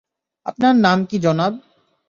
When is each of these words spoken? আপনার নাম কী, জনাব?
আপনার 0.45 0.73
নাম 0.75 0.99
কী, 1.05 1.17
জনাব? 1.19 1.53